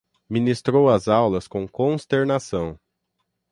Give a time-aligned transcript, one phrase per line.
[0.29, 2.75] Ministrou as aulas com consternação